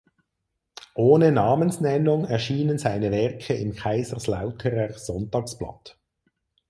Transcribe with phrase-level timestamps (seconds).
[0.95, 5.99] Ohne Namensnennung erschienen seine Werke im Kaiserslauterer Sonntagsblatt.